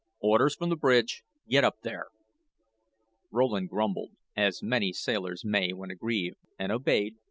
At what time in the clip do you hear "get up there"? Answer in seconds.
1.47-2.07